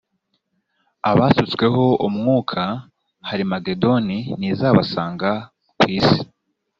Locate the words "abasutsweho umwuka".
1.11-2.61